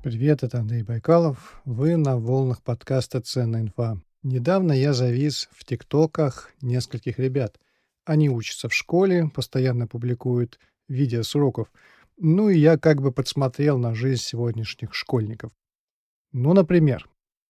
Привет, 0.00 0.44
это 0.44 0.60
Андрей 0.60 0.84
Байкалов. 0.84 1.60
Вы 1.64 1.96
на 1.96 2.18
волнах 2.18 2.62
подкаста 2.62 3.20
«Ценная 3.20 3.62
инфа». 3.62 4.00
Недавно 4.22 4.70
я 4.70 4.92
завис 4.92 5.48
в 5.50 5.64
тиктоках 5.64 6.52
нескольких 6.60 7.18
ребят. 7.18 7.58
Они 8.04 8.30
учатся 8.30 8.68
в 8.68 8.74
школе, 8.74 9.28
постоянно 9.34 9.88
публикуют 9.88 10.60
видео 10.86 11.24
с 11.24 11.34
уроков. 11.34 11.72
Ну 12.16 12.48
и 12.48 12.56
я 12.56 12.78
как 12.78 13.02
бы 13.02 13.10
подсмотрел 13.10 13.76
на 13.76 13.92
жизнь 13.92 14.22
сегодняшних 14.22 14.94
школьников. 14.94 15.50
Ну, 16.30 16.52
например, 16.52 17.08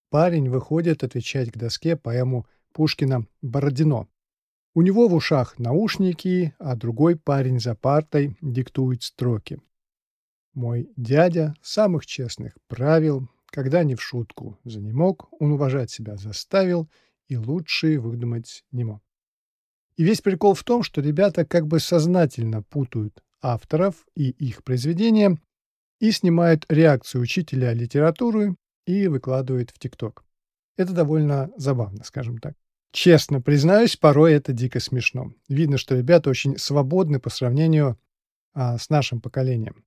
парень 0.09 0.49
выходит 0.49 1.05
отвечать 1.05 1.53
к 1.53 1.59
доске 1.59 1.97
поэму 1.97 2.47
Пушкина 2.73 3.27
«Бородино». 3.43 4.09
У 4.75 4.81
него 4.81 5.09
в 5.09 5.15
ушах 5.15 5.59
наушники, 5.59 6.55
а 6.59 6.77
другой 6.77 7.17
парень 7.17 7.61
за 7.61 7.75
партой 7.75 8.39
диктует 8.41 9.03
строки. 9.03 9.61
Мой 10.59 10.91
дядя 10.97 11.55
самых 11.63 12.05
честных 12.05 12.55
правил, 12.67 13.29
когда 13.47 13.85
не 13.85 13.95
в 13.95 14.03
шутку 14.03 14.59
за 14.65 14.81
не 14.81 14.91
мог, 14.91 15.29
он 15.41 15.53
уважать 15.53 15.89
себя 15.89 16.17
заставил 16.17 16.91
и 17.29 17.37
лучшие 17.37 18.01
выдумать 18.01 18.65
не 18.73 18.83
мог. 18.83 19.01
И 19.97 20.03
весь 20.03 20.21
прикол 20.21 20.55
в 20.55 20.65
том, 20.65 20.83
что 20.83 21.01
ребята 21.01 21.45
как 21.45 21.69
бы 21.69 21.79
сознательно 21.79 22.65
путают 22.65 23.23
авторов 23.41 24.05
и 24.17 24.31
их 24.31 24.65
произведения 24.65 25.39
и 26.01 26.11
снимают 26.11 26.67
реакцию 26.69 27.23
учителя 27.23 27.73
литературы 27.73 28.57
и 28.85 29.07
выкладывают 29.07 29.71
в 29.71 29.79
ТикТок. 29.79 30.25
Это 30.77 30.93
довольно 30.93 31.53
забавно, 31.57 32.03
скажем 32.03 32.39
так. 32.39 32.55
Честно 32.91 33.41
признаюсь, 33.41 33.95
порой 33.95 34.33
это 34.33 34.53
дико 34.53 34.81
смешно. 34.81 35.33
Видно, 35.49 35.79
что 35.79 35.95
ребята 35.95 36.31
очень 36.31 36.59
свободны 36.59 37.21
по 37.21 37.31
сравнению 37.31 37.97
а, 38.55 38.77
с 38.77 38.91
нашим 38.91 39.21
поколением. 39.21 39.85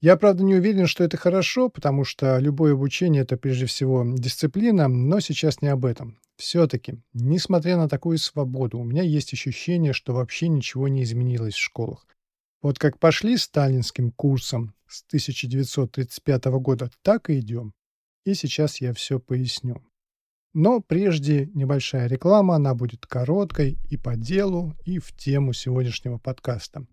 Я, 0.00 0.16
правда, 0.16 0.44
не 0.44 0.54
уверен, 0.54 0.86
что 0.86 1.02
это 1.02 1.16
хорошо, 1.16 1.68
потому 1.68 2.04
что 2.04 2.38
любое 2.38 2.74
обучение— 2.74 3.22
это 3.24 3.36
прежде 3.36 3.66
всего 3.66 4.04
дисциплина, 4.06 4.86
но 4.86 5.18
сейчас 5.18 5.60
не 5.60 5.68
об 5.68 5.84
этом. 5.84 6.20
Все-таки, 6.36 7.02
несмотря 7.14 7.76
на 7.76 7.88
такую 7.88 8.18
свободу, 8.18 8.78
у 8.78 8.84
меня 8.84 9.02
есть 9.02 9.32
ощущение, 9.32 9.92
что 9.92 10.14
вообще 10.14 10.46
ничего 10.46 10.86
не 10.86 11.02
изменилось 11.02 11.54
в 11.54 11.62
школах. 11.62 12.06
Вот 12.62 12.78
как 12.78 13.00
пошли 13.00 13.36
сталинским 13.36 14.12
курсом 14.12 14.72
с 14.86 15.02
1935 15.08 16.44
года, 16.60 16.90
так 17.02 17.28
и 17.28 17.40
идем. 17.40 17.72
И 18.24 18.34
сейчас 18.34 18.80
я 18.80 18.94
все 18.94 19.18
поясню. 19.18 19.82
Но 20.54 20.80
прежде 20.80 21.50
небольшая 21.54 22.06
реклама, 22.08 22.54
она 22.54 22.74
будет 22.74 23.04
короткой 23.06 23.78
и 23.90 23.96
по 23.96 24.16
делу, 24.16 24.74
и 24.84 25.00
в 25.00 25.12
тему 25.12 25.52
сегодняшнего 25.52 26.18
подкаста. 26.18 26.86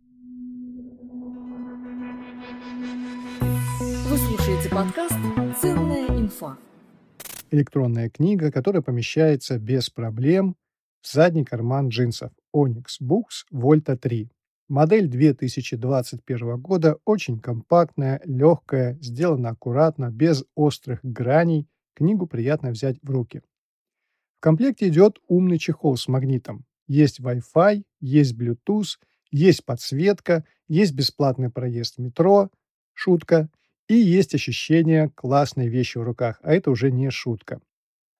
Вы 4.16 4.22
слушаете 4.22 4.70
подкаст 4.70 5.18
«Ценная 5.60 6.08
инфа». 6.08 6.58
Электронная 7.52 8.10
книга, 8.10 8.50
которая 8.50 8.82
помещается 8.82 9.60
без 9.60 9.90
проблем 9.90 10.56
в 11.02 11.12
задний 11.12 11.44
карман 11.44 11.90
джинсов 11.90 12.32
Onyx 12.56 13.02
Books 13.04 13.44
Volta 13.52 13.98
3. 13.98 14.30
Модель 14.70 15.10
2021 15.10 16.62
года 16.62 16.98
очень 17.04 17.42
компактная, 17.42 18.22
легкая, 18.24 18.98
сделана 19.02 19.50
аккуратно, 19.50 20.12
без 20.12 20.46
острых 20.56 21.02
граней. 21.04 21.68
Книгу 21.94 22.26
приятно 22.26 22.72
взять 22.72 22.96
в 23.02 23.10
руки. 23.10 23.42
В 24.38 24.40
комплекте 24.40 24.88
идет 24.88 25.20
умный 25.28 25.58
чехол 25.58 25.98
с 25.98 26.08
магнитом. 26.08 26.64
Есть 26.88 27.20
Wi-Fi, 27.20 27.84
есть 28.00 28.34
Bluetooth, 28.34 28.98
есть 29.30 29.66
подсветка, 29.66 30.46
есть 30.70 30.94
бесплатный 30.94 31.50
проезд 31.50 31.98
в 31.98 32.00
метро, 32.00 32.50
шутка– 32.94 33.50
и 33.88 33.96
есть 33.96 34.34
ощущение 34.34 35.10
классной 35.16 35.68
вещи 35.68 35.98
в 35.98 36.04
руках, 36.04 36.40
а 36.42 36.54
это 36.54 36.72
уже 36.72 36.92
не 36.92 37.10
шутка. 37.10 37.62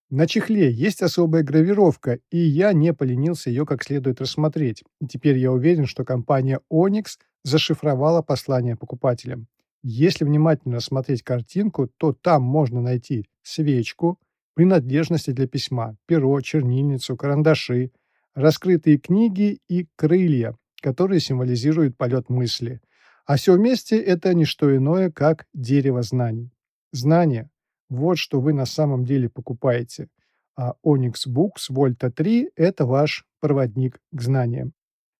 На 0.08 0.28
чехле 0.28 0.70
есть 0.70 1.02
особая 1.02 1.42
гравировка, 1.42 2.20
и 2.30 2.38
я 2.38 2.72
не 2.72 2.92
поленился 2.92 3.50
ее 3.50 3.66
как 3.66 3.82
следует 3.82 4.20
рассмотреть. 4.20 4.84
теперь 5.08 5.38
я 5.38 5.50
уверен, 5.50 5.86
что 5.86 6.04
компания 6.04 6.60
Onyx 6.72 7.18
зашифровала 7.42 8.22
послание 8.22 8.76
покупателям. 8.76 9.48
Если 9.82 10.24
внимательно 10.24 10.76
рассмотреть 10.76 11.22
картинку, 11.22 11.88
то 11.96 12.12
там 12.12 12.42
можно 12.42 12.80
найти 12.80 13.26
свечку, 13.42 14.18
принадлежности 14.54 15.32
для 15.32 15.48
письма, 15.48 15.96
перо, 16.06 16.40
чернильницу, 16.40 17.16
карандаши, 17.16 17.90
раскрытые 18.34 18.98
книги 18.98 19.58
и 19.68 19.88
крылья, 19.96 20.56
которые 20.80 21.20
символизируют 21.20 21.96
полет 21.96 22.28
мысли– 22.28 22.80
а 23.26 23.36
все 23.36 23.54
вместе– 23.54 24.00
это 24.02 24.32
не 24.34 24.44
что 24.44 24.74
иное, 24.74 25.10
как 25.10 25.46
дерево 25.52 26.02
знаний. 26.02 26.52
Знания– 26.92 27.50
вот 27.90 28.18
что 28.18 28.40
вы 28.40 28.52
на 28.52 28.66
самом 28.66 29.04
деле 29.04 29.28
покупаете. 29.28 30.08
А 30.56 30.74
Onyx 30.84 31.26
Books 31.28 31.70
Volta 31.70 32.10
3– 32.10 32.50
это 32.56 32.86
ваш 32.86 33.26
проводник 33.40 33.98
к 34.12 34.22
знаниям. 34.22 34.72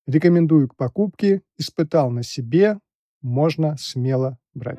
Рекомендую 0.07 0.69
к 0.69 0.77
покупке, 0.77 1.43
испытал 1.59 2.11
на 2.11 2.23
себе, 2.23 2.79
можно 3.23 3.77
смело 3.77 4.39
брать. 4.55 4.79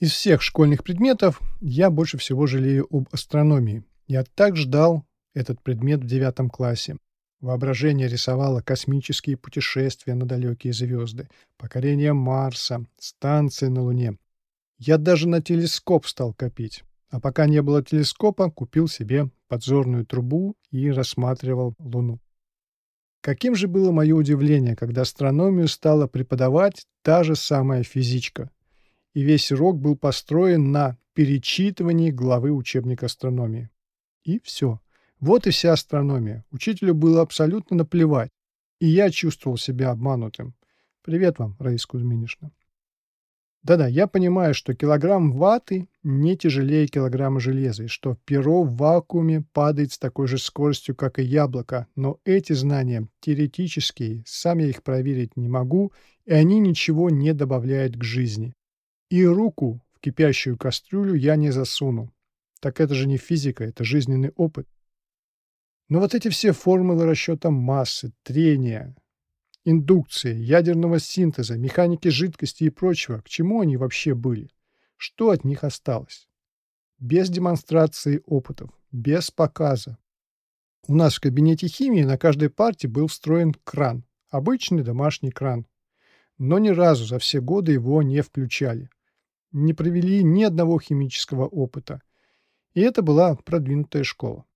Из 0.00 0.10
всех 0.10 0.42
школьных 0.42 0.82
предметов 0.82 1.40
я 1.60 1.88
больше 1.88 2.18
всего 2.18 2.48
жалею 2.48 2.88
об 2.90 3.06
астрономии. 3.12 3.84
Я 4.08 4.24
так 4.24 4.56
ждал 4.56 5.06
этот 5.34 5.62
предмет 5.62 6.00
в 6.00 6.06
девятом 6.06 6.50
классе. 6.50 6.96
Воображение 7.42 8.06
рисовало 8.06 8.60
космические 8.60 9.36
путешествия 9.36 10.14
на 10.14 10.26
далекие 10.26 10.72
звезды, 10.72 11.28
покорение 11.58 12.12
Марса, 12.12 12.86
станции 12.98 13.66
на 13.66 13.82
Луне. 13.82 14.16
Я 14.78 14.96
даже 14.96 15.26
на 15.26 15.42
телескоп 15.42 16.06
стал 16.06 16.34
копить. 16.34 16.84
А 17.10 17.18
пока 17.18 17.46
не 17.46 17.60
было 17.60 17.82
телескопа, 17.82 18.48
купил 18.48 18.86
себе 18.86 19.28
подзорную 19.48 20.06
трубу 20.06 20.54
и 20.70 20.88
рассматривал 20.92 21.74
Луну. 21.80 22.20
Каким 23.20 23.56
же 23.56 23.66
было 23.66 23.90
мое 23.90 24.14
удивление, 24.14 24.76
когда 24.76 25.02
астрономию 25.02 25.66
стала 25.66 26.06
преподавать 26.06 26.86
та 27.02 27.24
же 27.24 27.34
самая 27.34 27.82
физичка. 27.82 28.50
И 29.14 29.22
весь 29.22 29.50
урок 29.50 29.78
был 29.78 29.96
построен 29.96 30.70
на 30.70 30.96
перечитывании 31.12 32.12
главы 32.12 32.52
учебника 32.52 33.06
астрономии. 33.06 33.68
И 34.22 34.40
все. 34.44 34.80
Вот 35.22 35.46
и 35.46 35.50
вся 35.50 35.72
астрономия. 35.72 36.44
Учителю 36.50 36.96
было 36.96 37.22
абсолютно 37.22 37.76
наплевать. 37.76 38.32
И 38.80 38.88
я 38.88 39.08
чувствовал 39.08 39.56
себя 39.56 39.92
обманутым. 39.92 40.56
Привет 41.00 41.38
вам, 41.38 41.54
Раиса 41.60 41.86
Кузьминишна. 41.86 42.50
Да-да, 43.62 43.86
я 43.86 44.08
понимаю, 44.08 44.52
что 44.52 44.74
килограмм 44.74 45.30
ваты 45.30 45.88
не 46.02 46.36
тяжелее 46.36 46.88
килограмма 46.88 47.38
железа, 47.38 47.84
и 47.84 47.86
что 47.86 48.16
перо 48.24 48.64
в 48.64 48.74
вакууме 48.74 49.44
падает 49.52 49.92
с 49.92 49.98
такой 50.00 50.26
же 50.26 50.38
скоростью, 50.38 50.96
как 50.96 51.20
и 51.20 51.22
яблоко, 51.22 51.86
но 51.94 52.18
эти 52.24 52.52
знания 52.54 53.06
теоретические, 53.20 54.24
сам 54.26 54.58
я 54.58 54.66
их 54.66 54.82
проверить 54.82 55.36
не 55.36 55.48
могу, 55.48 55.92
и 56.24 56.32
они 56.32 56.58
ничего 56.58 57.10
не 57.10 57.32
добавляют 57.32 57.96
к 57.96 58.02
жизни. 58.02 58.54
И 59.08 59.24
руку 59.24 59.80
в 59.92 60.00
кипящую 60.00 60.58
кастрюлю 60.58 61.14
я 61.14 61.36
не 61.36 61.52
засуну. 61.52 62.12
Так 62.58 62.80
это 62.80 62.94
же 62.94 63.06
не 63.06 63.18
физика, 63.18 63.62
это 63.62 63.84
жизненный 63.84 64.32
опыт. 64.34 64.66
Но 65.92 66.00
вот 66.00 66.14
эти 66.14 66.30
все 66.30 66.52
формулы 66.52 67.04
расчета 67.04 67.50
массы, 67.50 68.14
трения, 68.22 68.96
индукции, 69.62 70.34
ядерного 70.34 70.98
синтеза, 70.98 71.58
механики 71.58 72.08
жидкости 72.08 72.64
и 72.64 72.70
прочего, 72.70 73.20
к 73.20 73.28
чему 73.28 73.60
они 73.60 73.76
вообще 73.76 74.14
были? 74.14 74.48
Что 74.96 75.32
от 75.32 75.44
них 75.44 75.64
осталось? 75.64 76.30
Без 76.98 77.28
демонстрации 77.28 78.22
опытов, 78.24 78.70
без 78.90 79.30
показа. 79.30 79.98
У 80.88 80.94
нас 80.94 81.16
в 81.16 81.20
кабинете 81.20 81.66
химии 81.68 82.04
на 82.04 82.16
каждой 82.16 82.48
парте 82.48 82.88
был 82.88 83.08
встроен 83.08 83.52
кран, 83.62 84.06
обычный 84.30 84.84
домашний 84.84 85.30
кран. 85.30 85.66
Но 86.38 86.58
ни 86.58 86.70
разу 86.70 87.04
за 87.04 87.18
все 87.18 87.42
годы 87.42 87.72
его 87.72 88.02
не 88.02 88.22
включали. 88.22 88.88
Не 89.50 89.74
провели 89.74 90.24
ни 90.24 90.42
одного 90.42 90.80
химического 90.80 91.46
опыта. 91.46 92.00
И 92.72 92.80
это 92.80 93.02
была 93.02 93.36
продвинутая 93.36 94.04
школа. 94.04 94.46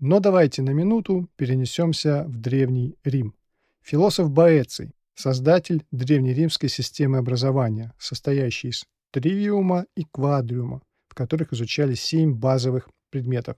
Но 0.00 0.18
давайте 0.20 0.62
на 0.62 0.70
минуту 0.70 1.28
перенесемся 1.36 2.24
в 2.24 2.36
Древний 2.36 2.96
Рим. 3.04 3.34
Философ 3.82 4.30
Боэций, 4.30 4.90
создатель 5.14 5.84
древнеримской 5.92 6.68
системы 6.68 7.18
образования, 7.18 7.92
состоящей 7.98 8.68
из 8.68 8.84
тривиума 9.12 9.86
и 9.96 10.04
квадриума, 10.10 10.82
в 11.08 11.14
которых 11.14 11.52
изучали 11.52 11.94
семь 11.94 12.34
базовых 12.34 12.88
предметов. 13.10 13.56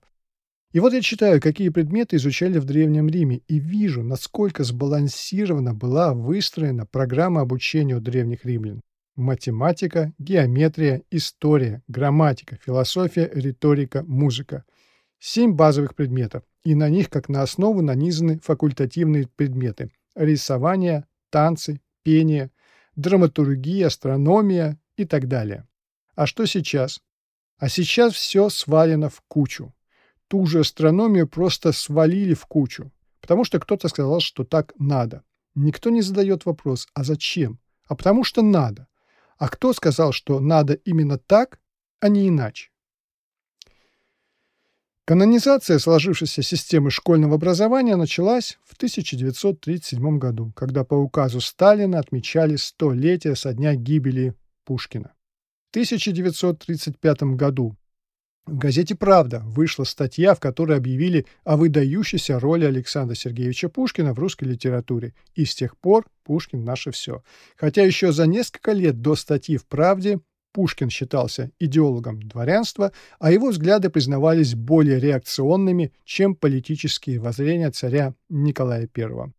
И 0.72 0.80
вот 0.80 0.92
я 0.92 1.00
читаю, 1.00 1.40
какие 1.40 1.70
предметы 1.70 2.16
изучали 2.16 2.58
в 2.58 2.66
Древнем 2.66 3.08
Риме, 3.08 3.40
и 3.48 3.58
вижу, 3.58 4.02
насколько 4.02 4.62
сбалансированно 4.62 5.72
была 5.72 6.12
выстроена 6.12 6.84
программа 6.84 7.40
обучения 7.40 7.96
у 7.96 8.00
древних 8.00 8.44
римлян. 8.44 8.82
Математика, 9.14 10.12
геометрия, 10.18 11.02
история, 11.10 11.82
грамматика, 11.88 12.58
философия, 12.62 13.30
риторика, 13.32 14.02
музыка– 14.02 14.64
Семь 15.18 15.52
базовых 15.52 15.94
предметов, 15.94 16.42
и 16.64 16.74
на 16.74 16.88
них 16.88 17.10
как 17.10 17.28
на 17.28 17.42
основу 17.42 17.82
нанизаны 17.82 18.38
факультативные 18.40 19.28
предметы– 19.28 19.90
рисование, 20.14 21.06
танцы, 21.30 21.80
пение, 22.02 22.50
драматургия, 22.96 23.86
астрономия 23.86 24.78
и 24.96 25.04
так 25.04 25.28
далее. 25.28 25.66
А 26.14 26.26
что 26.26 26.46
сейчас? 26.46 27.00
А 27.58 27.68
сейчас 27.68 28.14
все 28.14 28.48
свалено 28.50 29.08
в 29.08 29.22
кучу. 29.28 29.74
Ту 30.28 30.46
же 30.46 30.60
астрономию 30.60 31.28
просто 31.28 31.72
свалили 31.72 32.34
в 32.34 32.46
кучу, 32.46 32.92
потому 33.20 33.44
что 33.44 33.60
кто-то 33.60 33.88
сказал, 33.88 34.20
что 34.20 34.44
так 34.44 34.72
надо. 34.78 35.22
Никто 35.54 35.90
не 35.90 36.02
задает 36.02 36.44
вопрос, 36.44 36.88
а 36.94 37.04
зачем? 37.04 37.60
А 37.86 37.94
потому 37.94 38.24
что 38.24 38.42
надо. 38.42 38.88
А 39.38 39.48
кто 39.48 39.72
сказал, 39.72 40.12
что 40.12 40.40
надо 40.40 40.74
именно 40.74 41.18
так, 41.18 41.60
а 42.00 42.08
не 42.08 42.28
иначе? 42.28 42.70
Канонизация 45.06 45.78
сложившейся 45.78 46.42
системы 46.42 46.90
школьного 46.90 47.36
образования 47.36 47.94
началась 47.94 48.58
в 48.64 48.74
1937 48.74 50.18
году, 50.18 50.52
когда 50.56 50.82
по 50.82 50.94
указу 50.94 51.40
Сталина 51.40 52.00
отмечали 52.00 52.56
столетие 52.56 53.36
со 53.36 53.54
дня 53.54 53.76
гибели 53.76 54.34
Пушкина. 54.64 55.14
В 55.68 55.76
1935 55.76 57.22
году 57.36 57.76
в 58.46 58.58
газете 58.58 58.96
«Правда» 58.96 59.42
вышла 59.44 59.84
статья, 59.84 60.34
в 60.34 60.40
которой 60.40 60.76
объявили 60.76 61.24
о 61.44 61.56
выдающейся 61.56 62.40
роли 62.40 62.64
Александра 62.64 63.14
Сергеевича 63.14 63.68
Пушкина 63.68 64.12
в 64.12 64.18
русской 64.18 64.44
литературе. 64.46 65.14
И 65.36 65.44
с 65.44 65.54
тех 65.54 65.76
пор 65.78 66.06
Пушкин– 66.24 66.64
наше 66.64 66.90
все. 66.90 67.22
Хотя 67.56 67.84
еще 67.84 68.10
за 68.10 68.26
несколько 68.26 68.72
лет 68.72 69.00
до 69.00 69.14
статьи 69.14 69.56
в 69.56 69.66
«Правде» 69.66 70.18
Пушкин 70.56 70.88
считался 70.88 71.50
идеологом 71.58 72.18
дворянства, 72.22 72.90
а 73.18 73.30
его 73.30 73.50
взгляды 73.50 73.90
признавались 73.90 74.54
более 74.54 74.98
реакционными, 74.98 75.92
чем 76.06 76.34
политические 76.34 77.20
воззрения 77.20 77.70
царя 77.70 78.14
Николая 78.30 78.88
I. 78.96 79.32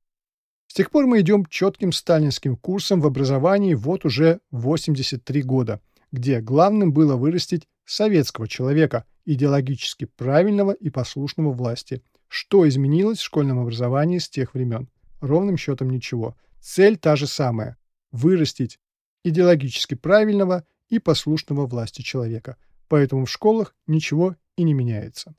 С 0.67 0.75
тех 0.75 0.91
пор 0.91 1.07
мы 1.07 1.21
идем 1.21 1.47
четким 1.47 1.91
сталинским 1.91 2.55
курсом 2.55 3.01
в 3.01 3.07
образовании 3.07 3.73
вот 3.73 4.05
уже 4.05 4.41
83 4.51 5.41
года, 5.41 5.81
где 6.11 6.39
главным 6.39 6.93
было 6.93 7.15
вырастить 7.15 7.67
советского 7.83 8.47
человека, 8.47 9.03
идеологически 9.25 10.05
правильного 10.05 10.73
и 10.73 10.91
послушного 10.91 11.51
власти. 11.51 12.03
Что 12.27 12.67
изменилось 12.69 13.17
в 13.17 13.25
школьном 13.25 13.57
образовании 13.57 14.19
с 14.19 14.29
тех 14.29 14.53
времен? 14.53 14.87
Ровным 15.19 15.57
счетом 15.57 15.89
ничего. 15.89 16.37
Цель 16.61 16.95
та 16.95 17.15
же 17.15 17.25
самая– 17.25 17.75
вырастить 18.11 18.77
идеологически 19.23 19.95
правильного 19.95 20.63
и 20.89 20.99
послушного 20.99 21.65
власти 21.65 22.01
человека. 22.01 22.57
Поэтому 22.87 23.25
в 23.25 23.31
школах 23.31 23.75
ничего 23.85 24.35
и 24.55 24.63
не 24.63 24.73
меняется. 24.73 25.35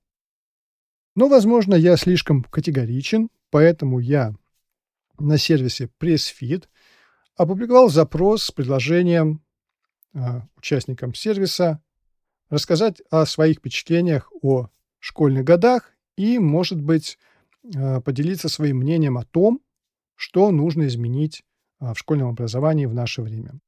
Но, 1.15 1.29
возможно, 1.29 1.75
я 1.75 1.97
слишком 1.97 2.45
категоричен, 2.45 3.31
поэтому 3.51 3.99
я 3.99 4.35
на 5.19 5.39
сервисе 5.39 5.91
PressFit 6.01 6.67
опубликовал 7.37 7.89
запрос 7.89 8.45
с 8.45 8.51
предложением 8.51 9.43
э, 10.15 10.19
участникам 10.57 11.15
сервиса 11.15 11.83
рассказать 12.51 13.03
о 13.11 13.27
своих 13.27 13.59
впечатлениях 13.59 14.31
о 14.43 14.69
школьных 14.99 15.45
годах 15.45 15.93
и, 16.17 16.39
может 16.39 16.81
быть, 16.81 17.19
э, 17.65 18.01
поделиться 18.01 18.49
своим 18.49 18.79
мнением 18.79 19.19
о 19.19 19.25
том, 19.25 19.61
что 20.15 20.51
нужно 20.51 20.87
изменить 20.87 21.45
э, 21.81 21.93
в 21.95 21.99
школьном 21.99 22.29
образовании 22.29 22.87
в 22.87 22.95
наше 22.95 23.23
время. 23.23 23.59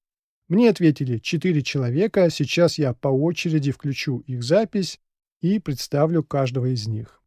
Мне 0.50 0.68
ответили 0.68 1.18
четыре 1.18 1.62
человека, 1.62 2.28
сейчас 2.28 2.76
я 2.76 2.92
по 2.92 3.06
очереди 3.06 3.70
включу 3.70 4.18
их 4.26 4.42
запись 4.42 4.98
и 5.40 5.60
представлю 5.60 6.24
каждого 6.24 6.66
из 6.66 6.88
них. 6.88 7.22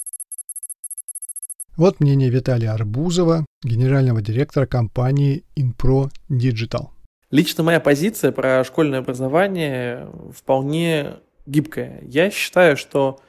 Вот 1.78 2.02
мнение 2.02 2.30
Виталия 2.30 2.74
Арбузова, 2.74 3.46
генерального 3.64 4.22
директора 4.22 4.66
компании 4.66 5.46
Inpro 5.56 6.12
Digital. 6.30 6.90
Лично 7.32 7.64
моя 7.64 7.80
позиция 7.80 8.34
про 8.34 8.62
школьное 8.66 9.00
образование 9.00 10.10
вполне 10.36 11.14
гибкая. 11.46 12.02
Я 12.04 12.30
считаю, 12.30 12.76
что 12.76 13.22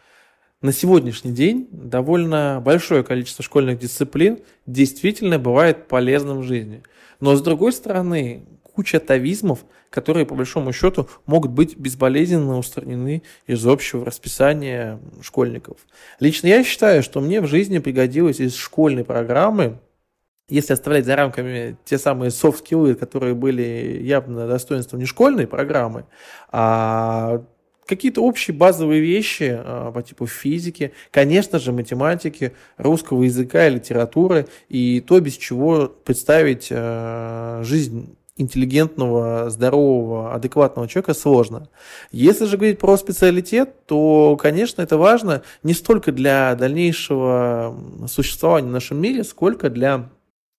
на 0.61 0.73
сегодняшний 0.73 1.31
день 1.31 1.69
довольно 1.70 2.61
большое 2.64 3.05
количество 3.05 3.44
школьных 3.44 3.79
дисциплин 3.79 4.40
действительно 4.67 5.38
бывает 5.38 5.87
полезным 5.87 6.40
в 6.40 6.43
жизни. 6.43 6.82
Но 7.20 7.37
с 7.37 7.43
другой 7.43 7.73
стороны, 7.73 8.44
куча 8.75 8.99
атовизмов, 8.99 9.65
которые, 9.91 10.26
по 10.26 10.35
большому 10.35 10.73
счету, 10.73 11.09
могут 11.26 11.53
быть 11.53 11.76
безболезненно 11.76 12.59
устранены 12.59 13.23
из 13.47 13.67
общего 13.67 14.05
расписания 14.05 14.99
школьников. 15.23 15.79
Лично 16.21 16.49
я 16.49 16.65
считаю, 16.65 17.03
что 17.03 17.21
мне 17.21 17.41
в 17.41 17.47
жизни 17.47 17.79
пригодилось 17.79 18.41
из 18.41 18.56
школьной 18.56 19.05
программы 19.05 19.79
если 20.49 20.75
оставлять 20.75 21.06
за 21.06 21.17
рамками 21.17 21.79
те 21.87 21.97
самые 21.97 22.31
софт-скиллы, 22.31 22.94
которые 22.97 23.35
были 23.35 23.99
явно 24.03 24.47
достоинством 24.47 25.00
не 25.00 25.06
школьной 25.06 25.47
программы, 25.47 26.05
а 26.53 27.43
какие-то 27.87 28.23
общие 28.23 28.56
базовые 28.56 29.00
вещи 29.00 29.56
а, 29.56 29.91
по 29.93 30.03
типу 30.03 30.26
физики, 30.26 30.93
конечно 31.11 31.59
же, 31.59 31.73
математики, 31.73 32.53
русского 32.76 33.23
языка 33.23 33.67
и 33.67 33.75
литературы, 33.75 34.47
и 34.69 35.00
то, 35.00 35.21
без 35.21 35.37
чего 35.37 35.88
представить 35.88 36.69
а, 36.71 37.62
жизнь 37.65 38.17
интеллигентного, 38.36 39.48
здорового, 39.48 40.34
адекватного 40.34 40.88
человека 40.88 41.14
сложно. 41.14 41.69
Если 42.10 42.46
же 42.46 42.56
говорить 42.56 42.78
про 42.78 42.96
специалитет, 42.96 43.86
то, 43.86 44.36
конечно, 44.36 44.82
это 44.82 44.98
важно 44.98 45.42
не 45.62 45.72
столько 45.72 46.10
для 46.10 46.54
дальнейшего 46.56 47.76
существования 48.08 48.69
в 48.69 48.72
нашем 48.72 49.00
мире, 49.00 49.22
сколько 49.22 49.70
для 49.70 50.08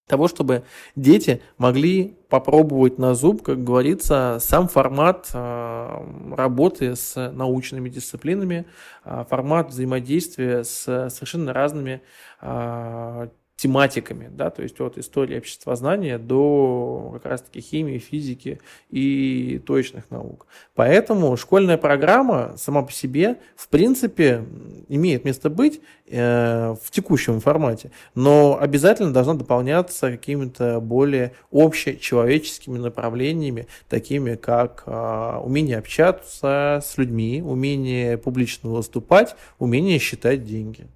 того, 0.08 0.28
чтобы 0.28 0.64
дети 0.96 1.42
могли 1.58 2.16
попробовать 2.30 3.00
на 3.00 3.16
зуб, 3.16 3.42
как 3.42 3.64
говорится, 3.64 4.38
сам 4.40 4.68
формат 4.68 5.30
э, 5.34 6.34
работы 6.36 6.96
с 6.96 7.32
научными 7.32 7.90
дисциплинами, 7.90 8.68
э, 9.04 9.26
формат 9.30 9.70
взаимодействия 9.70 10.64
с 10.64 11.10
совершенно 11.10 11.54
разными 11.54 12.02
э, 12.42 13.30
тематиками, 13.56 14.30
да, 14.30 14.50
то 14.50 14.64
есть 14.64 14.80
от 14.82 14.98
истории 14.98 15.38
обществознания 15.38 16.18
до 16.18 17.12
как 17.14 17.26
раз-таки 17.32 17.62
химии, 17.62 18.00
физики 18.00 18.60
и 18.90 19.62
точных 19.66 20.12
наук. 20.12 20.46
Поэтому 20.74 21.38
школьная 21.38 21.78
программа 21.78 22.56
сама 22.58 22.82
по 22.82 22.92
себе, 22.92 23.38
в 23.56 23.70
принципе, 23.70 24.44
имеет 24.90 25.24
место 25.24 25.50
быть 25.50 25.80
э, 26.08 26.76
в 26.82 26.92
текущем 26.92 27.40
формате, 27.40 27.92
но 28.14 28.58
обязательно 28.60 29.14
должна 29.14 29.36
дополняться 29.36 30.12
какими-то 30.12 30.82
более 30.82 31.32
общечеловеческими 31.50 32.78
направлениями, 32.78 33.68
такими 33.88 34.36
как 34.36 34.84
э, 34.86 35.40
умение 35.42 35.78
общаться 35.78 36.82
с 36.86 36.98
людьми, 36.98 37.42
умение 37.42 38.18
публично 38.18 38.70
выступать, 38.70 39.38
умение 39.60 39.98
считать 39.98 40.44
деньги. 40.44 40.88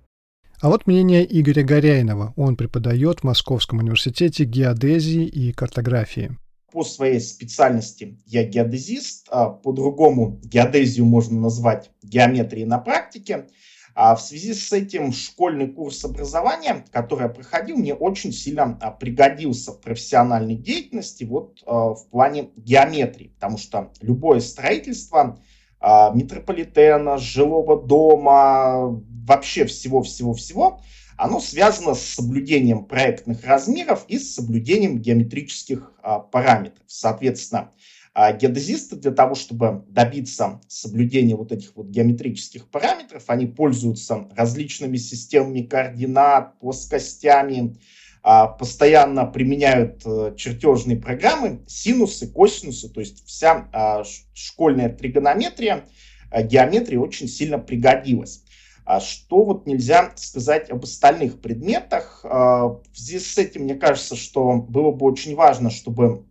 А 0.62 0.68
вот 0.68 0.88
мнение 0.88 1.26
Игоря 1.26 1.64
Горяйнова. 1.64 2.34
Он 2.36 2.58
преподает 2.58 3.22
в 3.22 3.24
Московском 3.24 3.80
университете 3.80 4.44
геодезии 4.44 5.24
и 5.24 5.54
картографии. 5.54 6.38
По 6.74 6.84
своей 6.84 7.22
специальности 7.22 8.20
я 8.26 8.44
геодезист, 8.44 9.28
а 9.32 9.52
по-другому 9.52 10.42
геодезию 10.44 11.06
можно 11.06 11.40
назвать 11.40 11.92
геометрией 12.04 12.66
на 12.66 12.78
практике. 12.78 13.48
А 13.96 14.16
в 14.16 14.22
связи 14.22 14.54
с 14.54 14.74
этим 14.74 15.14
школьный 15.14 15.68
курс 15.68 16.04
образования, 16.04 16.84
который 16.92 17.24
я 17.24 17.30
проходил, 17.30 17.78
мне 17.78 17.94
очень 17.94 18.34
сильно 18.34 18.78
а, 18.82 18.92
пригодился 18.92 19.72
в 19.72 19.80
профессиональной 19.80 20.56
деятельности 20.56 21.24
вот 21.24 21.64
а, 21.66 21.94
в 21.94 22.06
плане 22.10 22.50
геометрии, 22.58 23.32
потому 23.36 23.58
что 23.58 23.94
любое 24.02 24.42
строительство 24.42 25.40
метрополитена, 25.82 27.18
жилого 27.18 27.82
дома, 27.82 29.02
вообще 29.26 29.66
всего-всего-всего, 29.66 30.82
оно 31.20 31.40
связано 31.42 31.96
с 31.96 32.02
соблюдением 32.02 32.86
проектных 32.86 33.44
размеров 33.44 34.06
и 34.08 34.18
с 34.18 34.34
соблюдением 34.34 35.00
геометрических 35.00 35.92
а, 36.02 36.20
параметров. 36.20 36.84
Соответственно, 36.88 37.72
а, 38.14 38.32
геодезисты 38.32 38.96
для 38.96 39.12
того, 39.12 39.36
чтобы 39.36 39.84
добиться 39.90 40.62
соблюдения 40.70 41.36
вот 41.36 41.52
этих 41.52 41.76
вот 41.76 41.88
геометрических 41.88 42.70
параметров, 42.70 43.24
они 43.28 43.48
пользуются 43.48 44.30
различными 44.36 44.96
системами 44.96 45.62
координат, 45.62 46.58
плоскостями, 46.60 47.76
а, 47.76 47.80
постоянно 48.22 49.26
применяют 49.26 50.02
а, 50.06 50.36
чертежные 50.36 50.98
программы, 50.98 51.62
синусы, 51.68 52.28
косинусы, 52.28 52.90
то 52.90 53.00
есть 53.00 53.26
вся 53.26 53.70
а, 53.72 54.04
школьная 54.34 54.90
тригонометрия, 54.90 55.86
а, 56.30 56.44
геометрия 56.44 57.00
очень 57.00 57.28
сильно 57.28 57.58
пригодилась. 57.60 58.44
А 58.86 59.00
что 59.00 59.44
вот 59.44 59.68
нельзя 59.68 60.14
сказать 60.16 60.70
об 60.70 60.84
остальных 60.84 61.40
предметах? 61.40 62.22
А, 62.24 62.68
в 62.68 62.82
связи 62.94 63.20
с 63.20 63.38
этим, 63.38 63.64
мне 63.64 63.76
кажется, 63.76 64.16
что 64.16 64.54
было 64.54 64.92
бы 64.92 65.06
очень 65.06 65.36
важно, 65.36 65.70
чтобы 65.70 66.26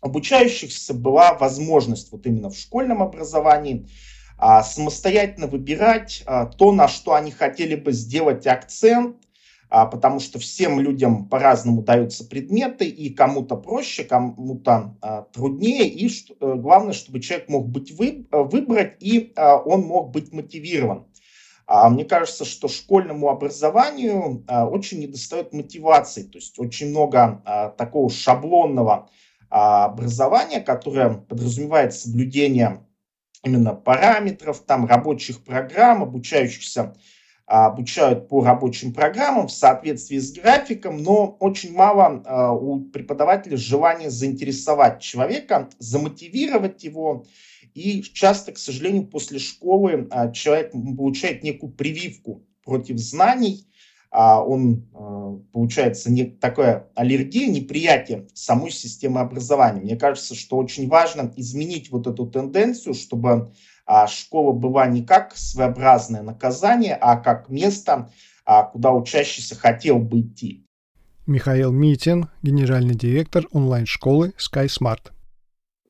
обучающихся 0.00 0.94
была 0.94 1.34
возможность 1.34 2.12
вот 2.12 2.26
именно 2.26 2.50
в 2.50 2.56
школьном 2.56 3.02
образовании 3.02 3.88
а, 4.36 4.62
самостоятельно 4.62 5.46
выбирать 5.46 6.24
то, 6.58 6.72
на 6.72 6.88
что 6.88 7.14
они 7.14 7.30
хотели 7.30 7.76
бы 7.76 7.92
сделать 7.92 8.46
акцент, 8.46 9.16
а, 9.16 9.21
потому 9.72 10.20
что 10.20 10.38
всем 10.38 10.80
людям 10.80 11.30
по-разному 11.30 11.82
даются 11.82 12.24
предметы, 12.26 12.86
и 12.86 13.08
кому-то 13.08 13.56
проще, 13.56 14.04
кому-то 14.04 14.98
а, 15.00 15.22
труднее, 15.32 15.88
и 15.88 16.08
э, 16.08 16.54
главное, 16.56 16.92
чтобы 16.92 17.20
человек 17.20 17.48
мог 17.48 17.68
быть 17.68 17.90
вы, 17.92 18.26
э, 18.30 18.42
выбрать, 18.42 18.96
и 19.00 19.32
а, 19.34 19.56
он 19.56 19.86
мог 19.86 20.10
быть 20.10 20.30
мотивирован. 20.32 21.06
Мне 21.68 22.04
кажется, 22.04 22.44
что 22.44 22.68
школьному 22.68 23.30
образованию 23.30 24.44
очень 24.48 24.98
недостает 24.98 25.54
мотивации, 25.54 26.24
то 26.24 26.36
есть 26.36 26.58
очень 26.58 26.90
много 26.90 27.72
такого 27.78 28.10
шаблонного 28.10 29.08
образования, 29.48 30.60
которое 30.60 31.14
подразумевает 31.14 31.94
соблюдение 31.94 32.84
именно 33.44 33.74
параметров, 33.74 34.60
там 34.66 34.86
рабочих 34.86 35.44
программ, 35.44 36.02
обучающихся 36.02 36.82
а, 36.82 36.94
обучают 37.46 38.28
по 38.28 38.42
рабочим 38.42 38.92
программам 38.92 39.48
в 39.48 39.52
соответствии 39.52 40.18
с 40.18 40.32
графиком, 40.32 41.02
но 41.02 41.36
очень 41.40 41.74
мало 41.74 42.22
а, 42.24 42.52
у 42.52 42.80
преподавателя 42.80 43.56
желания 43.56 44.10
заинтересовать 44.10 45.00
человека, 45.00 45.68
замотивировать 45.78 46.82
его. 46.84 47.26
И 47.74 48.02
часто, 48.02 48.52
к 48.52 48.58
сожалению, 48.58 49.06
после 49.06 49.38
школы 49.38 50.06
а, 50.10 50.30
человек 50.30 50.72
получает 50.96 51.42
некую 51.42 51.72
прививку 51.72 52.44
против 52.64 52.98
знаний, 52.98 53.66
он, 54.14 54.84
получается, 55.54 56.12
не, 56.12 56.26
такая 56.26 56.90
аллергия, 56.94 57.48
неприятие 57.48 58.28
самой 58.34 58.70
системы 58.70 59.20
образования. 59.20 59.80
Мне 59.80 59.96
кажется, 59.96 60.34
что 60.34 60.58
очень 60.58 60.86
важно 60.86 61.32
изменить 61.34 61.90
вот 61.90 62.06
эту 62.06 62.26
тенденцию, 62.26 62.92
чтобы 62.92 63.54
а 63.86 64.06
школа 64.06 64.52
была 64.52 64.86
не 64.86 65.04
как 65.04 65.36
своеобразное 65.36 66.22
наказание, 66.22 66.94
а 66.94 67.16
как 67.16 67.48
место, 67.48 68.10
а, 68.44 68.64
куда 68.64 68.92
учащийся 68.92 69.54
хотел 69.54 69.98
бы 69.98 70.20
идти. 70.20 70.66
Михаил 71.26 71.72
Митин, 71.72 72.26
генеральный 72.42 72.94
директор 72.94 73.44
онлайн-школы 73.52 74.32
SkySmart. 74.38 75.12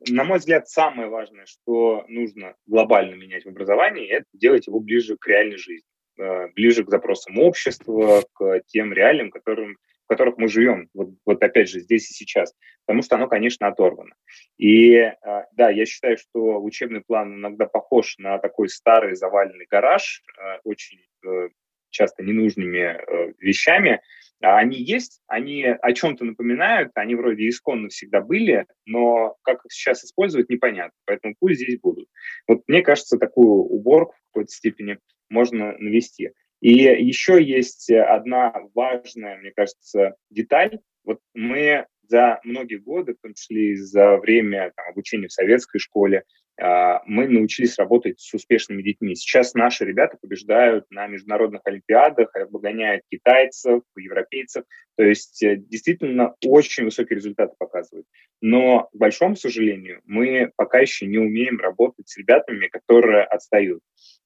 На 0.08 0.24
мой 0.24 0.38
взгляд, 0.38 0.68
самое 0.68 1.08
важное, 1.08 1.46
что 1.46 2.04
нужно 2.08 2.54
глобально 2.66 3.14
менять 3.14 3.44
в 3.44 3.48
образовании, 3.48 4.08
это 4.08 4.26
делать 4.34 4.66
его 4.66 4.80
ближе 4.80 5.16
к 5.16 5.26
реальной 5.26 5.56
жизни, 5.56 5.86
э, 6.18 6.48
ближе 6.54 6.84
к 6.84 6.90
запросам 6.90 7.38
общества, 7.38 8.24
к 8.34 8.60
тем 8.66 8.92
реалиям, 8.92 9.30
которым 9.30 9.76
которых 10.08 10.36
мы 10.38 10.48
живем, 10.48 10.88
вот, 10.94 11.10
вот 11.24 11.42
опять 11.42 11.68
же 11.68 11.80
здесь 11.80 12.10
и 12.10 12.14
сейчас, 12.14 12.54
потому 12.86 13.02
что 13.02 13.16
оно, 13.16 13.28
конечно, 13.28 13.66
оторвано. 13.66 14.14
И 14.58 14.96
а, 14.96 15.46
да, 15.52 15.70
я 15.70 15.86
считаю, 15.86 16.16
что 16.18 16.62
учебный 16.62 17.00
план 17.00 17.34
иногда 17.36 17.66
похож 17.66 18.16
на 18.18 18.38
такой 18.38 18.68
старый 18.68 19.14
заваленный 19.16 19.66
гараж, 19.70 20.22
а, 20.38 20.58
очень 20.64 21.00
э, 21.26 21.48
часто 21.92 22.22
ненужными 22.22 22.78
э, 22.78 23.32
вещами. 23.38 24.00
А 24.42 24.58
они 24.58 24.76
есть, 24.76 25.20
они 25.28 25.64
о 25.64 25.92
чем-то 25.92 26.24
напоминают, 26.24 26.90
они 26.96 27.14
вроде 27.14 27.48
исконно 27.48 27.88
всегда 27.90 28.20
были, 28.20 28.66
но 28.86 29.36
как 29.42 29.64
их 29.64 29.72
сейчас 29.72 30.02
использовать, 30.04 30.50
непонятно. 30.50 30.98
Поэтому 31.04 31.36
пусть 31.38 31.60
здесь 31.60 31.78
будут. 31.78 32.08
Вот 32.48 32.62
мне 32.66 32.82
кажется, 32.82 33.18
такую 33.18 33.62
уборку 33.62 34.14
в 34.14 34.32
какой-то 34.32 34.50
степени 34.50 34.98
можно 35.28 35.76
навести. 35.78 36.32
И 36.62 36.74
еще 36.74 37.42
есть 37.42 37.90
одна 37.90 38.54
важная, 38.72 39.36
мне 39.36 39.50
кажется, 39.50 40.14
деталь. 40.30 40.78
Вот 41.04 41.18
мы 41.34 41.86
за 42.06 42.40
многие 42.44 42.76
годы, 42.76 43.14
в 43.14 43.20
том 43.20 43.34
числе 43.34 43.72
и 43.72 43.76
за 43.76 44.16
время 44.16 44.72
там, 44.76 44.86
обучения 44.88 45.26
в 45.26 45.32
советской 45.32 45.80
школе, 45.80 46.22
а, 46.60 47.02
мы 47.06 47.26
научились 47.26 47.78
работать 47.78 48.20
с 48.20 48.32
успешными 48.32 48.82
детьми. 48.82 49.16
Сейчас 49.16 49.54
наши 49.54 49.84
ребята 49.84 50.18
побеждают 50.20 50.88
на 50.90 51.08
международных 51.08 51.62
олимпиадах, 51.64 52.32
обгоняют 52.36 53.02
китайцев, 53.10 53.82
европейцев. 53.96 54.64
То 54.96 55.02
есть 55.02 55.42
э, 55.42 55.56
действительно 55.56 56.34
очень 56.44 56.84
высокие 56.84 57.16
результаты 57.16 57.54
показывают. 57.58 58.06
Но, 58.40 58.88
к 58.92 58.96
большому 58.96 59.34
сожалению, 59.34 60.02
мы 60.04 60.52
пока 60.54 60.78
еще 60.78 61.06
не 61.06 61.18
умеем 61.18 61.58
работать 61.58 62.08
с 62.08 62.16
ребятами, 62.18 62.68
которые 62.68 63.24
отстают. 63.24 63.80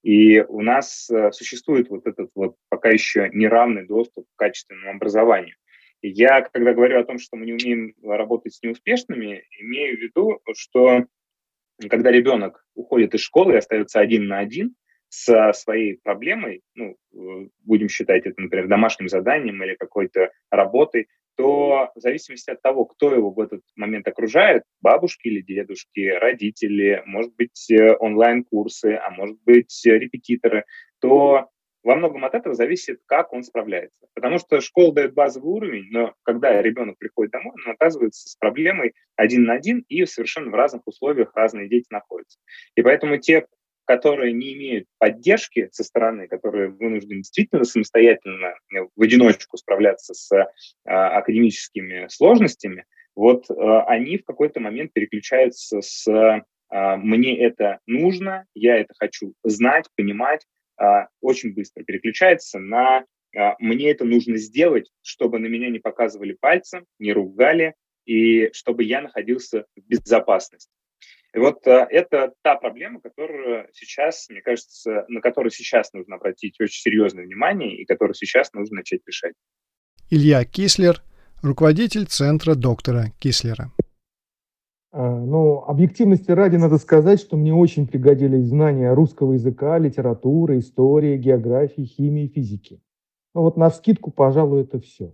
И 0.06 0.40
у 0.40 0.62
нас 0.62 1.10
э, 1.10 1.32
существует 1.32 1.90
вот 1.90 2.06
этот 2.06 2.30
вот 2.36 2.54
пока 2.68 2.90
еще 2.90 3.28
неравный 3.34 3.88
доступ 3.88 4.24
к 4.28 4.38
качественному 4.38 4.92
образованию. 4.92 5.56
И 6.00 6.10
я, 6.10 6.42
когда 6.42 6.74
говорю 6.74 7.00
о 7.00 7.04
том, 7.04 7.18
что 7.18 7.36
мы 7.36 7.44
не 7.44 7.54
умеем 7.54 7.92
работать 8.04 8.54
с 8.54 8.62
неуспешными, 8.62 9.42
имею 9.58 9.96
в 9.96 10.00
виду, 10.00 10.40
что 10.54 11.06
когда 11.90 12.12
ребенок 12.12 12.64
уходит 12.74 13.14
из 13.14 13.20
школы 13.22 13.54
и 13.54 13.56
остается 13.56 13.98
один 13.98 14.28
на 14.28 14.38
один 14.38 14.76
со 15.08 15.52
своей 15.52 15.98
проблемой, 16.04 16.62
ну, 16.76 16.94
э, 17.12 17.48
будем 17.64 17.88
считать 17.88 18.26
это, 18.26 18.40
например, 18.40 18.68
домашним 18.68 19.08
заданием 19.08 19.60
или 19.64 19.74
какой-то 19.74 20.30
работой, 20.52 21.08
то 21.36 21.90
в 21.94 22.00
зависимости 22.00 22.50
от 22.50 22.62
того, 22.62 22.86
кто 22.86 23.14
его 23.14 23.30
в 23.30 23.40
этот 23.40 23.62
момент 23.76 24.08
окружает, 24.08 24.62
бабушки 24.80 25.28
или 25.28 25.42
дедушки, 25.42 26.08
родители, 26.08 27.02
может 27.06 27.34
быть, 27.36 27.70
э, 27.70 27.94
онлайн-курсы, 27.98 28.98
а 29.02 29.10
может 29.10 29.36
быть, 29.44 29.86
э, 29.86 29.90
репетиторы, 29.90 30.64
то 31.00 31.48
во 31.86 31.94
многом 31.94 32.24
от 32.24 32.34
этого 32.34 32.54
зависит, 32.54 32.98
как 33.06 33.32
он 33.32 33.44
справляется. 33.44 34.08
Потому 34.14 34.38
что 34.38 34.60
школа 34.60 34.92
дает 34.92 35.14
базовый 35.14 35.52
уровень, 35.52 35.86
но 35.90 36.14
когда 36.24 36.60
ребенок 36.60 36.98
приходит 36.98 37.30
домой, 37.30 37.54
он 37.64 37.72
оказывается 37.72 38.28
с 38.28 38.34
проблемой 38.34 38.94
один 39.14 39.44
на 39.44 39.52
один 39.52 39.84
и 39.88 40.04
совершенно 40.04 40.50
в 40.50 40.54
разных 40.54 40.82
условиях 40.86 41.30
разные 41.36 41.68
дети 41.68 41.86
находятся. 41.90 42.40
И 42.74 42.82
поэтому 42.82 43.18
те 43.18 43.46
которые 43.86 44.32
не 44.32 44.52
имеют 44.54 44.86
поддержки 44.98 45.68
со 45.72 45.84
стороны, 45.84 46.28
которые 46.28 46.68
вынуждены 46.68 47.18
действительно 47.18 47.64
самостоятельно 47.64 48.54
э, 48.74 48.80
в 48.94 49.02
одиночку 49.02 49.56
справляться 49.56 50.12
с 50.12 50.30
э, 50.32 50.44
академическими 50.84 52.06
сложностями, 52.08 52.84
вот 53.14 53.48
э, 53.48 53.54
они 53.86 54.18
в 54.18 54.24
какой-то 54.24 54.60
момент 54.60 54.92
переключаются 54.92 55.80
с 55.80 56.06
э, 56.06 56.42
«мне 56.96 57.40
это 57.40 57.78
нужно», 57.86 58.44
«я 58.54 58.76
это 58.76 58.92
хочу 58.98 59.32
знать, 59.44 59.86
понимать», 59.96 60.44
э, 60.80 61.06
очень 61.20 61.54
быстро 61.54 61.84
переключается 61.84 62.58
на 62.58 63.04
э, 63.34 63.52
«мне 63.60 63.90
это 63.90 64.04
нужно 64.04 64.36
сделать, 64.36 64.90
чтобы 65.00 65.38
на 65.38 65.46
меня 65.46 65.70
не 65.70 65.78
показывали 65.78 66.36
пальцем, 66.38 66.84
не 66.98 67.12
ругали, 67.12 67.74
и 68.04 68.50
чтобы 68.52 68.82
я 68.82 69.00
находился 69.00 69.64
в 69.76 69.80
безопасности». 69.88 70.70
И 71.36 71.38
вот 71.38 71.66
э, 71.66 71.86
это 71.90 72.32
та 72.40 72.56
проблема, 72.56 72.98
которую 72.98 73.68
сейчас, 73.74 74.26
мне 74.30 74.40
кажется, 74.40 75.04
на 75.08 75.20
которую 75.20 75.50
сейчас 75.50 75.92
нужно 75.92 76.16
обратить 76.16 76.58
очень 76.58 76.80
серьезное 76.80 77.24
внимание 77.24 77.76
и 77.76 77.84
которую 77.84 78.14
сейчас 78.14 78.54
нужно 78.54 78.76
начать 78.76 79.00
решать. 79.06 79.34
Илья 80.08 80.42
Кислер, 80.46 81.02
руководитель 81.42 82.06
центра 82.06 82.54
доктора 82.54 83.12
Кислера. 83.18 83.70
А, 84.92 85.20
ну, 85.20 85.58
объективности 85.58 86.30
ради 86.30 86.56
надо 86.56 86.78
сказать, 86.78 87.20
что 87.20 87.36
мне 87.36 87.52
очень 87.52 87.86
пригодились 87.86 88.46
знания 88.46 88.94
русского 88.94 89.34
языка, 89.34 89.76
литературы, 89.76 90.58
истории, 90.58 91.18
географии, 91.18 91.82
химии, 91.82 92.28
физики. 92.28 92.80
Ну 93.34 93.42
вот 93.42 93.58
на 93.58 93.68
скидку, 93.68 94.10
пожалуй, 94.10 94.62
это 94.62 94.80
все. 94.80 95.12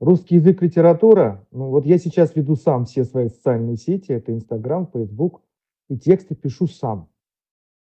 Русский 0.00 0.36
язык, 0.36 0.62
литература. 0.62 1.46
Ну 1.50 1.68
вот 1.68 1.84
я 1.84 1.98
сейчас 1.98 2.34
веду 2.34 2.56
сам 2.56 2.86
все 2.86 3.04
свои 3.04 3.28
социальные 3.28 3.76
сети. 3.76 4.12
Это 4.12 4.32
Инстаграм, 4.32 4.88
Фейсбук 4.90 5.42
и 5.88 5.96
тексты 5.96 6.34
пишу 6.34 6.66
сам. 6.66 7.08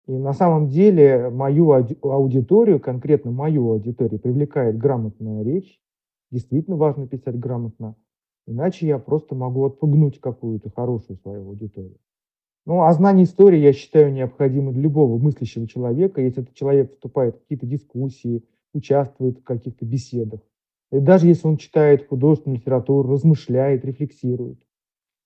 И 0.07 0.11
на 0.11 0.33
самом 0.33 0.69
деле 0.69 1.29
мою 1.29 1.71
аудиторию, 1.71 2.79
конкретно 2.79 3.31
мою 3.31 3.71
аудиторию, 3.71 4.19
привлекает 4.19 4.77
грамотная 4.77 5.43
речь. 5.43 5.79
Действительно 6.31 6.77
важно 6.77 7.07
писать 7.07 7.39
грамотно. 7.39 7.95
Иначе 8.47 8.85
я 8.85 8.99
просто 8.99 9.33
могу 9.33 9.65
отпугнуть 9.65 10.19
какую-то 10.19 10.69
хорошую 10.69 11.17
свою 11.17 11.47
аудиторию. 11.47 11.97
Ну, 12.67 12.81
а 12.81 12.93
знание 12.93 13.25
истории, 13.25 13.59
я 13.59 13.73
считаю, 13.73 14.11
необходимо 14.11 14.71
для 14.71 14.83
любого 14.83 15.17
мыслящего 15.17 15.67
человека, 15.67 16.21
если 16.21 16.43
этот 16.43 16.55
человек 16.55 16.91
вступает 16.91 17.35
в 17.35 17.39
какие-то 17.41 17.65
дискуссии, 17.67 18.43
участвует 18.73 19.39
в 19.39 19.43
каких-то 19.43 19.85
беседах. 19.85 20.41
И 20.91 20.99
даже 20.99 21.27
если 21.27 21.47
он 21.47 21.57
читает 21.57 22.07
художественную 22.07 22.59
литературу, 22.59 23.11
размышляет, 23.11 23.85
рефлексирует. 23.85 24.59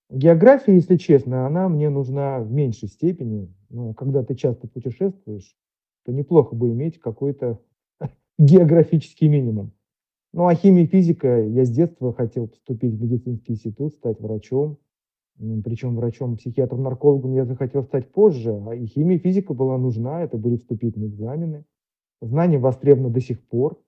География, 0.10 0.74
если 0.74 0.98
честно, 0.98 1.46
она 1.46 1.70
мне 1.70 1.90
нужна 1.90 2.40
в 2.40 2.52
меньшей 2.52 2.90
степени. 2.90 3.54
Но 3.70 3.94
когда 3.94 4.24
ты 4.24 4.34
часто 4.36 4.68
путешествуешь, 4.68 5.56
то 6.04 6.12
неплохо 6.12 6.56
бы 6.56 6.72
иметь 6.72 7.00
какой-то 7.00 7.60
географический 8.40 9.28
минимум. 9.28 9.72
Ну, 10.34 10.48
а 10.48 10.56
химия 10.56 10.84
и 10.84 10.88
физика, 10.88 11.44
я 11.44 11.64
с 11.64 11.70
детства 11.70 12.14
хотел 12.14 12.48
поступить 12.48 12.94
в 12.94 13.02
медицинский 13.02 13.54
институт, 13.54 13.96
стать 13.96 14.20
врачом. 14.20 14.78
Причем 15.64 15.96
врачом-психиатром-наркологом 15.96 17.34
я 17.34 17.46
захотел 17.46 17.84
стать 17.84 18.12
позже, 18.12 18.62
а 18.68 18.76
и 18.76 18.86
химия 18.86 19.18
и 19.18 19.22
физика 19.22 19.54
была 19.54 19.78
нужна, 19.78 20.22
это 20.22 20.38
были 20.38 20.58
вступительные 20.58 21.10
экзамены. 21.10 21.66
Знания 22.22 22.58
востребованы 22.58 23.10
до 23.10 23.22
сих 23.22 23.42
пор, 23.48 23.82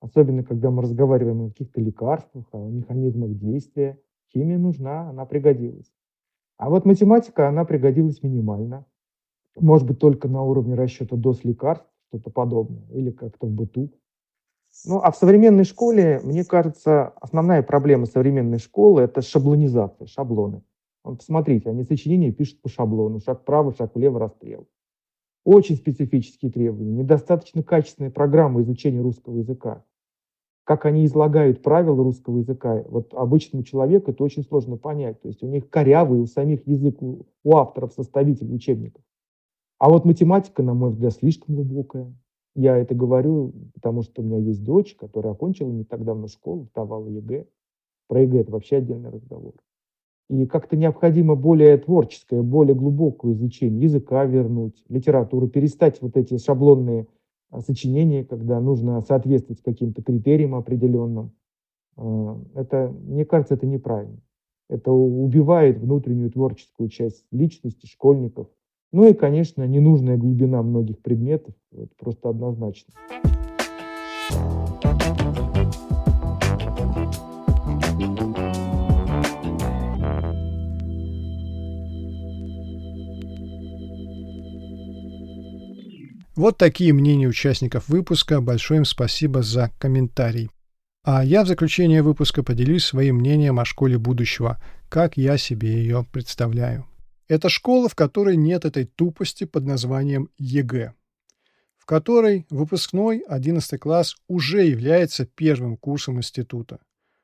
особенно 0.00 0.42
когда 0.42 0.70
мы 0.70 0.82
разговариваем 0.82 1.42
о 1.42 1.48
каких-то 1.50 1.80
лекарствах, 1.80 2.46
о 2.52 2.68
механизмах 2.68 3.38
действия. 3.38 4.00
Химия 4.32 4.58
нужна, 4.58 5.10
она 5.10 5.24
пригодилась. 5.24 5.92
А 6.56 6.70
вот 6.70 6.84
математика, 6.84 7.48
она 7.48 7.64
пригодилась 7.64 8.22
минимально. 8.22 8.86
Может 9.58 9.86
быть, 9.86 9.98
только 9.98 10.28
на 10.28 10.42
уровне 10.42 10.74
расчета 10.74 11.16
доз 11.16 11.44
лекарств, 11.44 11.86
что-то 12.08 12.30
подобное, 12.30 12.86
или 12.90 13.10
как-то 13.10 13.46
в 13.46 13.50
быту. 13.50 13.92
Ну, 14.84 14.98
а 14.98 15.10
в 15.10 15.16
современной 15.16 15.64
школе, 15.64 16.20
мне 16.22 16.44
кажется, 16.44 17.08
основная 17.20 17.62
проблема 17.62 18.06
современной 18.06 18.58
школы– 18.58 19.02
это 19.02 19.22
шаблонизация, 19.22 20.06
шаблоны. 20.06 20.62
Вот 21.02 21.18
посмотрите, 21.18 21.70
они 21.70 21.84
сочинения 21.84 22.32
пишут 22.32 22.60
по 22.60 22.68
шаблону, 22.68 23.20
шаг 23.20 23.40
вправо, 23.42 23.72
шаг 23.72 23.94
влево, 23.94 24.18
расстрел. 24.18 24.66
Очень 25.44 25.76
специфические 25.76 26.50
требования, 26.50 26.92
недостаточно 26.92 27.62
качественная 27.62 28.10
программа 28.10 28.60
изучения 28.62 29.00
русского 29.00 29.36
языка. 29.36 29.84
Как 30.66 30.84
они 30.84 31.06
излагают 31.06 31.62
правила 31.62 32.02
русского 32.02 32.38
языка, 32.38 32.82
вот 32.88 33.14
обычному 33.14 33.62
человеку 33.62 34.10
это 34.10 34.24
очень 34.24 34.42
сложно 34.42 34.76
понять. 34.76 35.20
То 35.22 35.28
есть 35.28 35.40
у 35.44 35.46
них 35.46 35.70
корявый 35.70 36.20
у 36.20 36.26
самих 36.26 36.66
язык, 36.66 37.00
у, 37.00 37.24
у 37.44 37.56
авторов, 37.56 37.92
составителей 37.92 38.52
учебников. 38.52 39.00
А 39.78 39.88
вот 39.88 40.04
математика, 40.04 40.64
на 40.64 40.74
мой 40.74 40.90
взгляд, 40.90 41.12
слишком 41.12 41.54
глубокая. 41.54 42.12
Я 42.56 42.76
это 42.78 42.96
говорю, 42.96 43.52
потому 43.74 44.02
что 44.02 44.22
у 44.22 44.24
меня 44.24 44.38
есть 44.38 44.64
дочь, 44.64 44.96
которая 44.96 45.34
окончила 45.34 45.70
не 45.70 45.84
так 45.84 46.02
давно 46.04 46.26
школу, 46.26 46.64
сдавала 46.64 47.06
ЕГЭ. 47.06 47.46
Про 48.08 48.22
ЕГЭ 48.22 48.40
это 48.40 48.50
вообще 48.50 48.78
отдельный 48.78 49.10
разговор. 49.10 49.52
И 50.30 50.46
как-то 50.46 50.76
необходимо 50.76 51.36
более 51.36 51.76
творческое, 51.78 52.42
более 52.42 52.74
глубокое 52.74 53.34
изучение 53.34 53.82
языка 53.82 54.24
вернуть, 54.24 54.82
литературу, 54.88 55.46
перестать 55.46 56.02
вот 56.02 56.16
эти 56.16 56.38
шаблонные 56.38 57.06
сочинения, 57.60 58.24
когда 58.24 58.60
нужно 58.60 59.00
соответствовать 59.02 59.62
каким-то 59.62 60.02
критериям 60.02 60.54
определенным. 60.54 61.32
А, 61.96 62.40
это, 62.54 62.94
мне 63.06 63.24
кажется, 63.24 63.54
это 63.54 63.66
неправильно. 63.66 64.18
Это 64.68 64.90
убивает 64.90 65.78
внутреннюю 65.78 66.30
творческую 66.30 66.88
часть 66.88 67.24
личности 67.30 67.86
школьников, 67.86 68.48
ну 68.92 69.06
и, 69.06 69.12
конечно, 69.12 69.66
ненужная 69.66 70.16
глубина 70.16 70.62
многих 70.62 71.00
предметов, 71.00 71.54
это 71.72 71.90
просто 71.98 72.30
однозначно. 72.30 72.94
Вот 86.36 86.58
такие 86.58 86.92
мнения 86.92 87.26
участников 87.26 87.88
выпуска. 87.88 88.42
Большое 88.42 88.78
им 88.78 88.84
спасибо 88.84 89.42
за 89.42 89.72
комментарий. 89.78 90.50
А 91.02 91.24
я 91.24 91.42
в 91.42 91.46
заключение 91.46 92.02
выпуска 92.02 92.42
поделюсь 92.42 92.84
своим 92.84 93.16
мнением 93.16 93.58
о 93.58 93.64
школе 93.64 93.96
будущего, 93.96 94.62
как 94.90 95.16
я 95.16 95.38
себе 95.38 95.70
ее 95.70 96.04
представляю. 96.12 96.86
Это 97.26 97.48
школа, 97.48 97.88
в 97.88 97.94
которой 97.94 98.36
нет 98.36 98.66
этой 98.66 98.84
тупости 98.84 99.44
под 99.44 99.64
названием 99.64 100.28
ЕГЭ, 100.36 100.92
в 101.78 101.86
которой 101.86 102.46
выпускной 102.50 103.20
11 103.26 103.80
класс 103.80 104.16
уже 104.28 104.66
является 104.66 105.24
первым 105.24 105.78
курсом 105.78 106.18
института. 106.18 106.80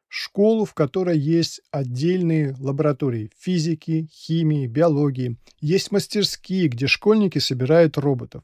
Школу, 0.08 0.64
в 0.64 0.72
которой 0.72 1.18
есть 1.18 1.60
отдельные 1.70 2.56
лаборатории 2.58 3.30
физики, 3.38 4.08
химии, 4.10 4.66
биологии, 4.66 5.36
есть 5.60 5.92
мастерские, 5.92 6.68
где 6.68 6.86
школьники 6.86 7.38
собирают 7.38 7.98
роботов, 7.98 8.42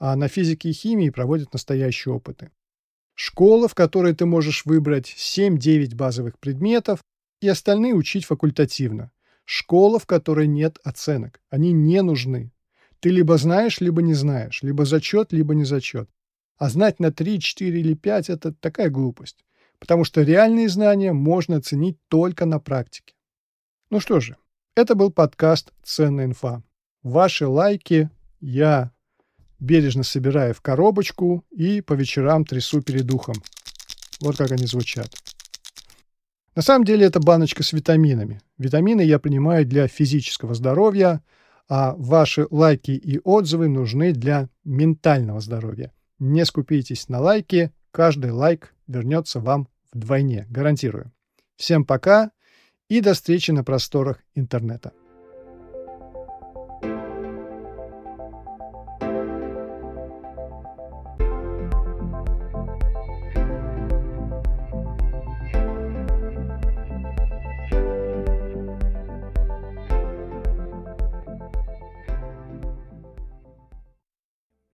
а 0.00 0.16
на 0.16 0.26
физике 0.26 0.70
и 0.70 0.72
химии 0.72 1.10
проводят 1.10 1.52
настоящие 1.52 2.12
опыты. 2.12 2.50
Школа, 3.14 3.68
в 3.68 3.74
которой 3.76 4.14
ты 4.14 4.26
можешь 4.26 4.64
выбрать 4.64 5.14
7-9 5.16 5.94
базовых 5.94 6.40
предметов 6.40 7.04
и 7.40 7.46
остальные 7.46 7.94
учить 7.94 8.24
факультативно– 8.24 9.12
Школа, 9.52 9.98
в 9.98 10.06
которой 10.06 10.46
нет 10.46 10.78
оценок. 10.84 11.40
Они 11.50 11.72
не 11.72 12.02
нужны. 12.02 12.52
Ты 13.00 13.10
либо 13.10 13.36
знаешь, 13.36 13.80
либо 13.80 14.00
не 14.00 14.14
знаешь. 14.14 14.62
Либо 14.62 14.84
зачет, 14.84 15.32
либо 15.32 15.56
не 15.56 15.64
зачет. 15.64 16.08
А 16.56 16.68
знать 16.70 17.00
на 17.00 17.10
3, 17.10 17.40
4 17.40 17.80
или 17.80 17.94
5– 17.94 18.28
это 18.30 18.52
такая 18.52 18.90
глупость. 18.90 19.44
Потому 19.80 20.04
что 20.04 20.22
реальные 20.22 20.68
знания 20.68 21.12
можно 21.12 21.56
оценить 21.56 21.98
только 22.06 22.46
на 22.46 22.60
практике. 22.60 23.14
Ну 23.90 23.98
что 23.98 24.20
же, 24.20 24.36
это 24.76 24.94
был 24.94 25.10
подкаст 25.10 25.72
«Ценная 25.82 26.26
инфа». 26.26 26.62
Ваши 27.02 27.48
лайки 27.48 28.08
я 28.38 28.92
бережно 29.60 30.02
собираю 30.02 30.54
в 30.54 30.60
коробочку 30.60 31.44
и 31.50 31.80
по 31.80 31.92
вечерам 31.92 32.44
трясу 32.44 32.82
перед 32.82 33.06
духом. 33.06 33.36
Вот 34.20 34.36
как 34.36 34.50
они 34.52 34.66
звучат. 34.66 35.10
На 36.54 36.62
самом 36.62 36.84
деле 36.84 37.06
это 37.06 37.20
баночка 37.20 37.62
с 37.62 37.72
витаминами. 37.72 38.40
Витамины 38.58 39.02
я 39.02 39.18
принимаю 39.18 39.64
для 39.64 39.86
физического 39.86 40.54
здоровья, 40.54 41.22
а 41.68 41.94
ваши 41.96 42.46
лайки 42.50 42.90
и 42.90 43.20
отзывы 43.22 43.68
нужны 43.68 44.12
для 44.12 44.48
ментального 44.64 45.40
здоровья. 45.40 45.92
Не 46.18 46.44
скупитесь 46.44 47.08
на 47.08 47.20
лайки, 47.20 47.72
каждый 47.92 48.32
лайк 48.32 48.74
вернется 48.88 49.40
вам 49.40 49.68
вдвойне, 49.92 50.46
гарантирую. 50.50 51.12
Всем 51.56 51.84
пока 51.84 52.32
и 52.88 53.00
до 53.00 53.14
встречи 53.14 53.52
на 53.52 53.62
просторах 53.62 54.18
интернета. 54.34 54.92